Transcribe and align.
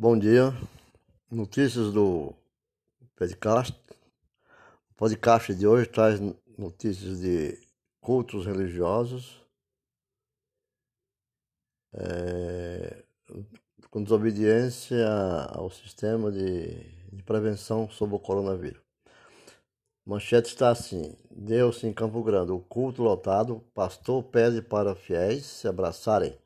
Bom 0.00 0.16
dia. 0.16 0.54
Notícias 1.28 1.92
do 1.92 2.32
podcast. 3.16 3.76
O 4.92 4.94
podcast 4.94 5.52
de 5.52 5.66
hoje 5.66 5.88
traz 5.88 6.20
notícias 6.56 7.18
de 7.18 7.58
cultos 8.00 8.46
religiosos, 8.46 9.44
é, 11.92 13.02
com 13.90 14.00
desobediência 14.00 15.04
ao 15.48 15.68
sistema 15.68 16.30
de, 16.30 16.74
de 17.12 17.24
prevenção 17.24 17.90
sobre 17.90 18.14
o 18.14 18.20
coronavírus. 18.20 18.80
Manchete 20.06 20.50
está 20.50 20.70
assim: 20.70 21.12
Deus 21.28 21.82
em 21.82 21.92
Campo 21.92 22.22
Grande, 22.22 22.52
o 22.52 22.60
culto 22.60 23.02
lotado, 23.02 23.64
pastor 23.74 24.22
pede 24.22 24.62
para 24.62 24.94
fiéis 24.94 25.44
se 25.44 25.66
abraçarem 25.66 26.38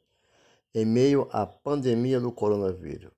em 0.74 0.86
meio 0.86 1.28
à 1.30 1.44
pandemia 1.44 2.19
do 2.19 2.32
coronavírus. 2.32 3.12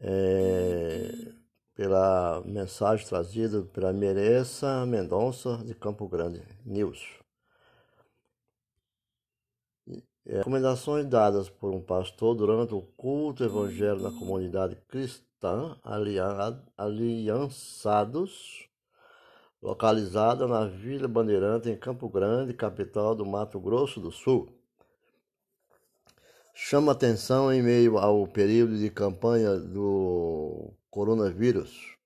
É, 0.00 1.32
pela 1.74 2.42
mensagem 2.44 3.06
trazida 3.06 3.62
pela 3.62 3.92
Mereça 3.92 4.86
Mendonça 4.86 5.58
de 5.64 5.74
Campo 5.74 6.08
Grande 6.08 6.42
News. 6.64 7.18
É, 10.26 10.38
recomendações 10.38 11.06
dadas 11.06 11.48
por 11.48 11.74
um 11.74 11.80
pastor 11.80 12.34
durante 12.34 12.74
o 12.74 12.82
culto 12.82 13.42
evangélico 13.42 14.02
na 14.02 14.10
comunidade 14.18 14.76
cristã 14.88 15.76
Aliançados 16.76 18.68
localizada 19.62 20.46
na 20.46 20.66
Vila 20.66 21.08
Bandeirante, 21.08 21.68
em 21.68 21.76
Campo 21.76 22.08
Grande, 22.08 22.54
capital 22.54 23.14
do 23.14 23.26
Mato 23.26 23.58
Grosso 23.60 24.00
do 24.00 24.10
Sul. 24.10 24.57
Chama 26.60 26.90
atenção 26.90 27.52
em 27.52 27.62
meio 27.62 27.98
ao 27.98 28.26
período 28.26 28.76
de 28.76 28.90
campanha 28.90 29.56
do 29.60 30.74
coronavírus. 30.90 31.96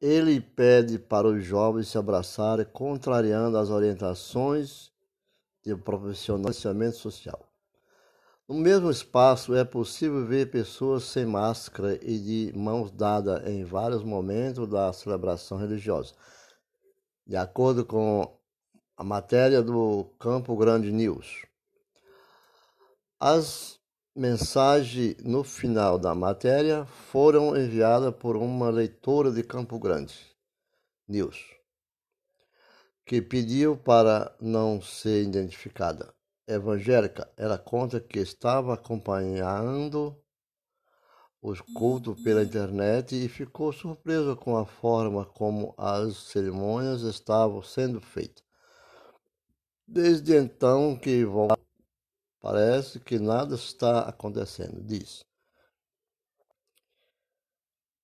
Ele 0.00 0.40
pede 0.40 0.96
para 0.96 1.26
os 1.26 1.44
jovens 1.44 1.88
se 1.88 1.98
abraçarem, 1.98 2.64
contrariando 2.72 3.58
as 3.58 3.70
orientações 3.70 4.92
de 5.64 5.74
profissionalizamento 5.74 6.98
social. 6.98 7.48
No 8.48 8.54
mesmo 8.54 8.92
espaço 8.92 9.52
é 9.56 9.64
possível 9.64 10.24
ver 10.24 10.52
pessoas 10.52 11.02
sem 11.02 11.26
máscara 11.26 11.98
e 12.00 12.16
de 12.16 12.52
mãos 12.56 12.92
dadas 12.92 13.44
em 13.48 13.64
vários 13.64 14.04
momentos 14.04 14.68
da 14.68 14.92
celebração 14.92 15.58
religiosa 15.58 16.14
de 17.26 17.34
acordo 17.34 17.84
com 17.84 18.38
a 18.96 19.02
matéria 19.02 19.60
do 19.60 20.04
Campo 20.20 20.56
Grande 20.56 20.92
News. 20.92 21.44
As 23.26 23.80
mensagens 24.14 25.16
no 25.24 25.42
final 25.42 25.98
da 25.98 26.14
matéria 26.14 26.84
foram 26.84 27.56
enviadas 27.56 28.14
por 28.16 28.36
uma 28.36 28.68
leitora 28.68 29.32
de 29.32 29.42
Campo 29.42 29.78
Grande 29.78 30.14
News, 31.08 31.42
que 33.06 33.22
pediu 33.22 33.78
para 33.78 34.36
não 34.38 34.78
ser 34.82 35.22
identificada. 35.22 36.14
Evangélica, 36.46 37.26
ela 37.34 37.56
conta 37.56 37.98
que 37.98 38.18
estava 38.18 38.74
acompanhando 38.74 40.14
os 41.40 41.62
cultos 41.62 42.22
pela 42.22 42.44
internet 42.44 43.14
e 43.24 43.26
ficou 43.26 43.72
surpreso 43.72 44.36
com 44.36 44.54
a 44.54 44.66
forma 44.66 45.24
como 45.24 45.74
as 45.78 46.14
cerimônias 46.14 47.00
estavam 47.00 47.62
sendo 47.62 48.02
feitas. 48.02 48.44
Desde 49.88 50.36
então 50.36 50.94
que 50.94 51.24
volta, 51.24 51.63
parece 52.44 53.00
que 53.00 53.18
nada 53.18 53.54
está 53.54 54.00
acontecendo, 54.00 54.82
diz. 54.82 55.24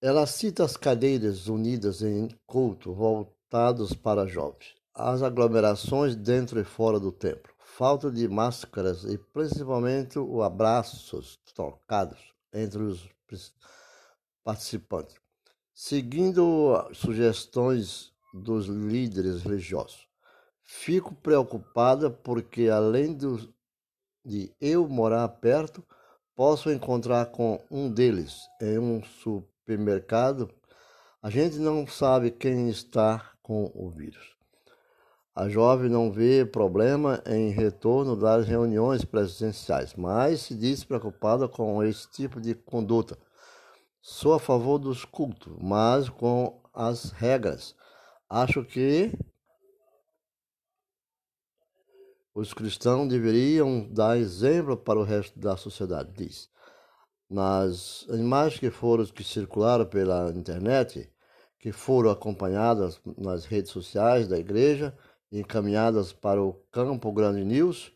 Ela 0.00 0.26
cita 0.26 0.64
as 0.64 0.78
cadeiras 0.78 1.46
unidas 1.46 2.00
em 2.00 2.26
culto 2.46 2.94
voltados 2.94 3.92
para 3.92 4.26
jovens, 4.26 4.74
as 4.94 5.22
aglomerações 5.22 6.16
dentro 6.16 6.58
e 6.58 6.64
fora 6.64 6.98
do 6.98 7.12
templo, 7.12 7.52
falta 7.58 8.10
de 8.10 8.26
máscaras 8.28 9.04
e 9.04 9.18
principalmente 9.18 10.18
os 10.18 10.42
abraços 10.42 11.38
trocados 11.54 12.32
entre 12.50 12.82
os 12.82 13.06
participantes, 14.42 15.16
seguindo 15.74 16.88
sugestões 16.94 18.10
dos 18.32 18.68
líderes 18.68 19.42
religiosos. 19.42 20.08
Fico 20.64 21.14
preocupada 21.14 22.08
porque, 22.08 22.70
além 22.70 23.12
do, 23.12 23.52
de 24.24 24.52
eu 24.60 24.88
morar 24.88 25.28
perto, 25.28 25.84
posso 26.34 26.70
encontrar 26.70 27.26
com 27.26 27.60
um 27.70 27.90
deles 27.90 28.40
em 28.60 28.78
um 28.78 29.02
supermercado. 29.02 30.50
A 31.22 31.30
gente 31.30 31.56
não 31.58 31.86
sabe 31.86 32.30
quem 32.30 32.68
está 32.68 33.32
com 33.42 33.70
o 33.74 33.90
vírus. 33.90 34.34
A 35.34 35.48
jovem 35.48 35.88
não 35.88 36.10
vê 36.10 36.44
problema 36.44 37.22
em 37.26 37.50
retorno 37.50 38.16
das 38.16 38.46
reuniões 38.46 39.04
presenciais, 39.04 39.94
mas 39.94 40.42
se 40.42 40.54
diz 40.54 40.84
preocupada 40.84 41.48
com 41.48 41.82
esse 41.82 42.10
tipo 42.10 42.40
de 42.40 42.54
conduta 42.54 43.16
Sou 44.02 44.32
a 44.32 44.40
favor 44.40 44.78
dos 44.78 45.04
cultos, 45.04 45.54
mas 45.60 46.08
com 46.08 46.58
as 46.72 47.10
regras. 47.10 47.74
Acho 48.30 48.64
que 48.64 49.12
os 52.34 52.54
cristãos 52.54 53.08
deveriam 53.08 53.88
dar 53.90 54.18
exemplo 54.18 54.76
para 54.76 54.98
o 54.98 55.04
resto 55.04 55.38
da 55.38 55.56
sociedade, 55.56 56.12
diz. 56.12 56.48
Nas 57.28 58.02
imagens 58.08 58.58
que 58.58 58.70
foram 58.70 59.04
que 59.06 59.22
circularam 59.22 59.86
pela 59.86 60.30
internet, 60.30 61.12
que 61.58 61.72
foram 61.72 62.10
acompanhadas 62.10 63.00
nas 63.18 63.44
redes 63.44 63.70
sociais 63.70 64.26
da 64.26 64.38
igreja 64.38 64.96
e 65.30 65.40
encaminhadas 65.40 66.12
para 66.12 66.42
o 66.42 66.54
Campo 66.72 67.12
Grande 67.12 67.44
News, 67.44 67.92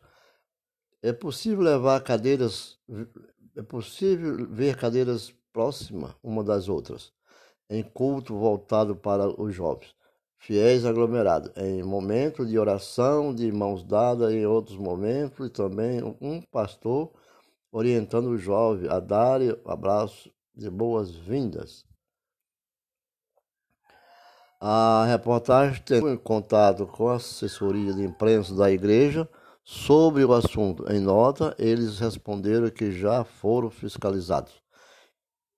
é 1.02 1.12
possível 1.12 1.62
levar 1.62 2.00
cadeiras, 2.02 2.78
é 3.56 3.62
possível 3.62 4.48
ver 4.50 4.76
cadeiras 4.76 5.34
próxima 5.52 6.16
uma 6.22 6.42
das 6.42 6.68
outras, 6.68 7.12
em 7.68 7.82
culto 7.82 8.36
voltado 8.36 8.96
para 8.96 9.28
os 9.40 9.54
jovens, 9.54 9.94
fiéis 10.44 10.84
aglomerados, 10.84 11.50
em 11.56 11.82
momento 11.82 12.44
de 12.44 12.58
oração, 12.58 13.34
de 13.34 13.50
mãos 13.50 13.82
dadas, 13.82 14.30
em 14.30 14.44
outros 14.44 14.76
momentos, 14.76 15.46
e 15.46 15.50
também 15.50 16.02
um 16.20 16.42
pastor 16.42 17.10
orientando 17.72 18.26
o 18.26 18.36
jovem 18.36 18.90
a 18.90 19.00
dar 19.00 19.40
abraço 19.64 20.30
de 20.54 20.68
boas-vindas. 20.68 21.86
A 24.60 25.06
reportagem 25.06 25.82
tem 25.82 26.16
contato 26.18 26.86
com 26.86 27.08
a 27.08 27.16
assessoria 27.16 27.94
de 27.94 28.02
imprensa 28.02 28.54
da 28.54 28.70
igreja 28.70 29.26
sobre 29.64 30.26
o 30.26 30.32
assunto. 30.34 30.84
Em 30.92 31.00
nota, 31.00 31.54
eles 31.58 31.98
responderam 31.98 32.68
que 32.68 32.92
já 32.92 33.24
foram 33.24 33.70
fiscalizados 33.70 34.63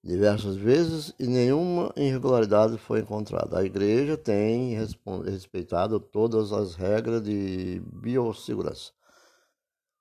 diversas 0.07 0.55
vezes 0.55 1.13
e 1.19 1.27
nenhuma 1.27 1.93
irregularidade 1.97 2.79
foi 2.79 3.01
encontrada. 3.01 3.59
A 3.59 3.65
igreja 3.65 4.17
tem 4.17 4.79
respeitado 5.25 5.99
todas 5.99 6.53
as 6.53 6.77
regras 6.77 7.23
de 7.23 7.83
biossegurança 7.93 8.93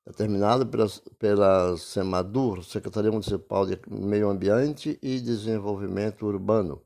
determinadas 0.05 0.67
pela, 0.67 0.87
pela 1.17 1.77
SEMADUR, 1.77 2.63
Secretaria 2.63 3.09
Municipal 3.09 3.65
de 3.65 3.79
Meio 3.89 4.29
Ambiente 4.29 4.99
e 5.01 5.19
Desenvolvimento 5.19 6.27
Urbano, 6.27 6.79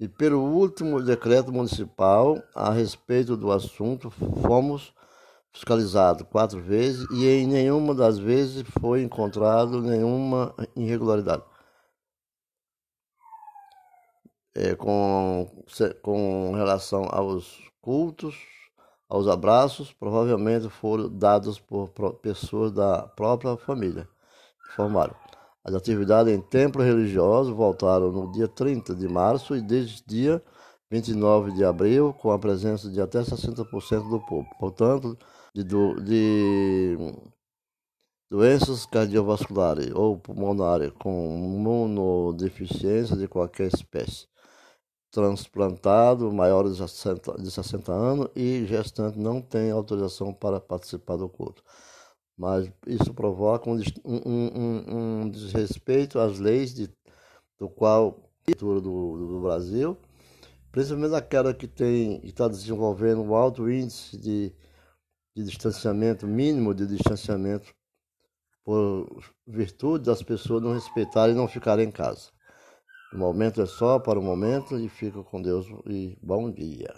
e 0.00 0.08
pelo 0.08 0.40
último 0.40 1.02
decreto 1.02 1.52
municipal 1.52 2.42
a 2.54 2.70
respeito 2.70 3.36
do 3.36 3.52
assunto, 3.52 4.10
fomos 4.10 4.94
fiscalizados 5.52 6.26
quatro 6.30 6.62
vezes 6.62 7.06
e 7.10 7.26
em 7.26 7.46
nenhuma 7.46 7.94
das 7.94 8.18
vezes 8.18 8.64
foi 8.80 9.02
encontrado 9.02 9.82
nenhuma 9.82 10.54
irregularidade 10.74 11.42
é, 14.54 14.74
com, 14.74 15.46
com 16.02 16.52
relação 16.54 17.06
aos 17.10 17.60
cultos, 17.80 18.36
aos 19.08 19.26
abraços, 19.28 19.92
provavelmente 19.92 20.68
foram 20.68 21.08
dados 21.08 21.58
por 21.58 21.90
pessoas 22.22 22.72
da 22.72 23.02
própria 23.02 23.56
família. 23.56 24.08
Informaram. 24.72 25.14
As 25.64 25.74
atividades 25.74 26.32
em 26.32 26.40
templos 26.40 26.86
religiosos 26.86 27.54
voltaram 27.54 28.10
no 28.12 28.32
dia 28.32 28.48
30 28.48 28.94
de 28.94 29.08
março 29.08 29.56
e 29.56 29.60
desde 29.60 30.02
dia 30.06 30.42
29 30.90 31.52
de 31.52 31.64
abril, 31.64 32.14
com 32.14 32.32
a 32.32 32.38
presença 32.38 32.90
de 32.90 33.00
até 33.00 33.20
60% 33.20 34.08
do 34.08 34.20
povo. 34.20 34.48
Portanto, 34.58 35.18
de, 35.54 35.64
de 35.64 36.96
doenças 38.30 38.86
cardiovasculares 38.86 39.92
ou 39.92 40.18
pulmonares 40.18 40.92
com 40.98 41.36
imunodeficiência 41.36 43.16
de 43.16 43.28
qualquer 43.28 43.68
espécie 43.68 44.30
transplantado, 45.10 46.32
maiores 46.32 46.76
de 46.76 46.88
60, 46.88 47.42
de 47.42 47.50
60 47.50 47.92
anos 47.92 48.28
e 48.36 48.64
gestante 48.66 49.18
não 49.18 49.40
tem 49.40 49.70
autorização 49.70 50.32
para 50.32 50.60
participar 50.60 51.16
do 51.16 51.28
culto. 51.28 51.62
mas 52.36 52.72
isso 52.86 53.12
provoca 53.14 53.68
um, 53.68 53.80
um, 54.04 55.22
um 55.22 55.30
desrespeito 55.30 56.18
às 56.18 56.38
leis 56.38 56.74
de, 56.74 56.90
do 57.58 57.68
qual 57.68 58.30
do, 58.58 58.80
do 58.80 59.40
Brasil, 59.42 59.96
principalmente 60.72 61.14
aquela 61.14 61.54
que 61.54 61.68
tem 61.68 62.20
está 62.24 62.48
desenvolvendo 62.48 63.22
um 63.22 63.34
alto 63.34 63.70
índice 63.70 64.16
de, 64.16 64.52
de 65.36 65.44
distanciamento 65.44 66.26
mínimo 66.26 66.74
de 66.74 66.86
distanciamento 66.86 67.74
por 68.64 69.06
virtude 69.46 70.04
das 70.04 70.22
pessoas 70.22 70.62
não 70.62 70.72
respeitarem 70.72 71.34
e 71.34 71.38
não 71.38 71.48
ficarem 71.48 71.88
em 71.88 71.90
casa. 71.90 72.30
O 73.12 73.18
momento 73.18 73.60
é 73.60 73.66
só 73.66 73.98
para 73.98 74.20
o 74.20 74.22
momento 74.22 74.78
e 74.78 74.88
fica 74.88 75.22
com 75.24 75.42
Deus 75.42 75.66
e 75.86 76.16
bom 76.22 76.48
dia. 76.48 76.94